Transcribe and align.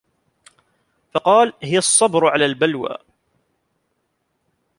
فَقَالَ 1.13 1.53
هِيَ 1.63 1.77
الصَّبْرُ 1.77 2.27
عَلَى 2.29 2.45
الْبَلْوَى 2.45 2.97